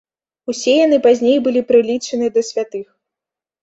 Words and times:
Усе 0.53 0.73
яны 0.85 0.97
пазней 1.05 1.37
былі 1.51 1.61
прылічаны 1.71 2.35
да 2.35 2.41
святых. 2.53 2.87